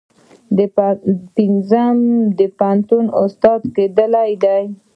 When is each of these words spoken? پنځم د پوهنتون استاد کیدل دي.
پنځم 1.37 1.95
د 2.37 2.39
پوهنتون 2.57 3.05
استاد 3.23 3.61
کیدل 3.75 4.13
دي. 4.43 4.61